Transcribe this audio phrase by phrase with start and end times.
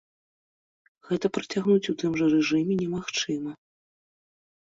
[1.09, 3.51] Гэта працягнуць у тым жа рэжыме немагчыма.